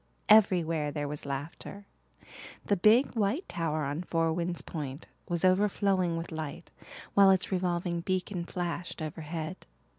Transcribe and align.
Everywhere 0.29 0.89
there 0.91 1.07
was 1.07 1.27
laughter. 1.27 1.85
The 2.65 2.75
big 2.75 3.15
white 3.15 3.47
tower 3.47 3.83
on 3.83 4.01
Four 4.01 4.33
Winds 4.33 4.63
Point 4.63 5.05
was 5.29 5.45
overflowing 5.45 6.17
with 6.17 6.31
light, 6.31 6.71
while 7.13 7.29
its 7.29 7.51
revolving 7.51 8.01
beacon 8.01 8.43
flashed 8.45 8.99
overhead. 8.99 9.67